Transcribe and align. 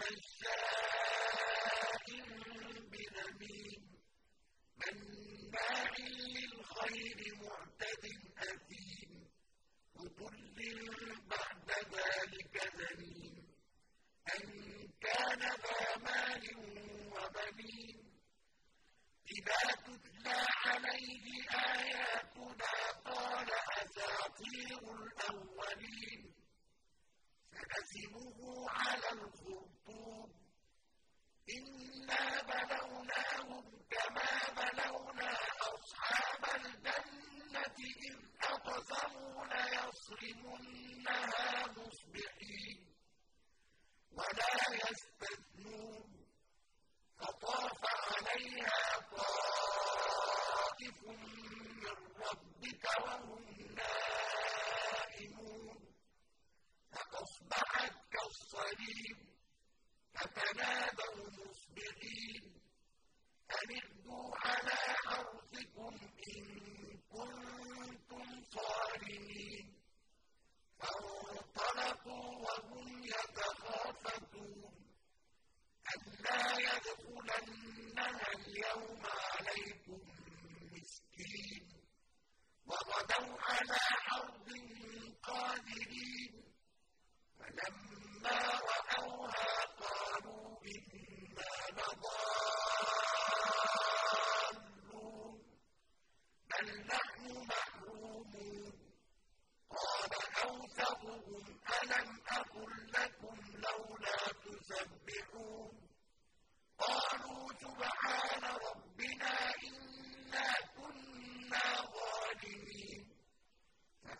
مشاء 0.00 1.08
بنميم 2.92 3.82
مناع 4.80 5.92
للخير 5.98 7.18
معتد 7.42 8.04
أثيم 8.38 9.10
عتل 9.96 10.58
بعد 11.30 11.70
ذلك 11.94 12.54
أن 14.34 14.46
كان 15.00 15.40
ذا 15.40 15.96
مال 16.04 16.44
وبنين 17.12 17.98
إذا 19.36 19.62
تتلى 19.86 20.40
عليه 20.66 21.26
آياتنا 21.50 22.72
قال 23.04 23.48
أساطير 23.82 24.78
الأولين 24.78 26.07
سنسمه 27.52 28.38
على 28.70 29.08
الخرطوم. 29.12 30.28
إنا 31.56 32.24
بلوناهم 32.42 33.64
كما 33.90 34.30
بلونا 34.58 35.32
أصحاب 35.74 36.42
الجنة 36.60 37.76
إذ 37.78 38.16
أقسموا 38.42 39.44
ليصرمنها 39.52 40.86
مصبحين. 41.76 42.78
ولا 44.12 44.52
يستثنون 44.74 45.27
كالصريم 58.68 59.16
فتنادوا 60.14 61.30
مصبحين 61.30 62.42
أن 63.50 63.70
اغدوا 63.76 64.34
على 64.36 64.76
حرثكم 65.04 65.94
إن 66.28 66.44
كنتم 67.12 68.42
صارمين 68.54 69.74
فانطلقوا 70.78 72.36
وهم 72.44 73.04
يتخافتون 73.04 74.72
ألا 75.94 76.58
يدخلنها 76.58 78.32
اليوم 78.36 79.02
عليكم 79.06 80.00
مسكين 80.72 81.68
وغدوا 82.66 83.38
على 83.40 83.78
حرب 83.78 84.48
قادرين 85.22 86.44
فلما 87.38 88.57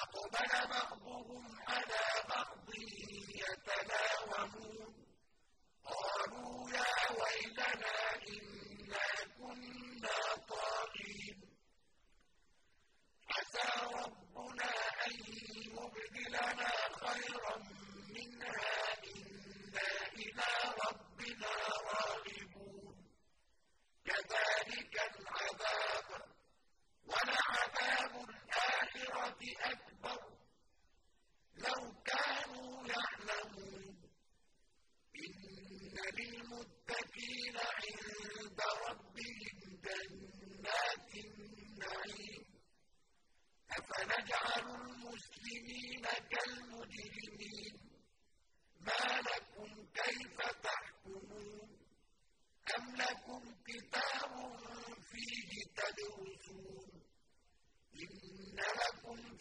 فأقبل 0.00 0.68
بعضهم 0.68 1.44
على 1.68 2.00
بعض 2.28 2.68
يتلاومون 3.42 4.94
قالوا 5.84 6.70
يا 6.70 6.92
ويلنا 7.20 8.09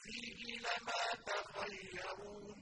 فيه 0.03 0.57
لما 0.59 1.03
تخيرون 1.25 2.59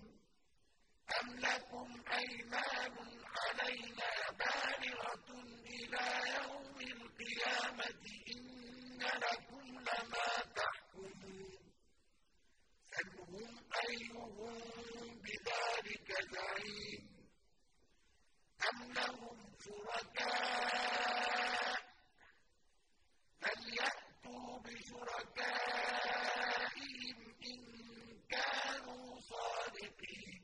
أم 1.21 1.27
لكم 1.39 1.89
أيمان 2.13 2.95
علينا 3.37 4.11
بالغة 4.39 5.29
إلى 5.65 6.05
يوم 6.37 6.77
القيامة 6.81 8.05
إن 8.33 9.01
لكم 9.01 9.65
لما 9.79 10.29
تحكمون 10.55 11.57
سلهم 12.91 13.53
أيهم 13.89 14.35
بذلك 15.23 16.09
زعيم 16.31 17.03
أم 18.69 18.78
لهم 18.93 19.37
شركاء 19.66 21.07
فليأتوا 23.41 24.59
بشركائهم 25.67 27.17
إن 27.45 27.61
كانوا 28.29 29.19
صادقين 29.19 30.43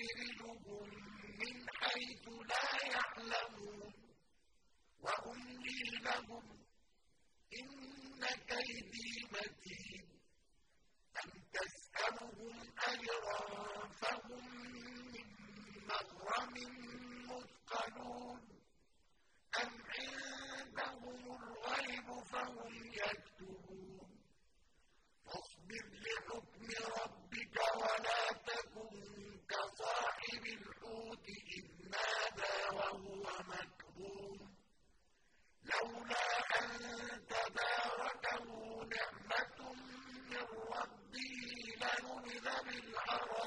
سنستدرجهم 0.00 0.88
من 1.40 1.66
وأملي 5.00 5.82
لهم 6.04 6.44
إن 7.58 8.24
كيدي 8.48 9.09
لنبذ 42.59 43.38